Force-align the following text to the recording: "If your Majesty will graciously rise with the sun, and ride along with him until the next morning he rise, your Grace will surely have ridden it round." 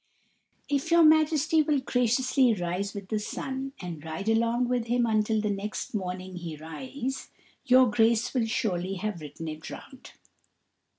"If 0.67 0.89
your 0.89 1.03
Majesty 1.03 1.61
will 1.61 1.79
graciously 1.79 2.55
rise 2.55 2.95
with 2.95 3.09
the 3.09 3.19
sun, 3.19 3.73
and 3.79 4.03
ride 4.03 4.29
along 4.29 4.67
with 4.67 4.87
him 4.87 5.05
until 5.05 5.39
the 5.39 5.51
next 5.51 5.93
morning 5.93 6.37
he 6.37 6.55
rise, 6.57 7.29
your 7.67 7.87
Grace 7.87 8.33
will 8.33 8.47
surely 8.47 8.95
have 8.95 9.21
ridden 9.21 9.47
it 9.47 9.69
round." 9.69 10.13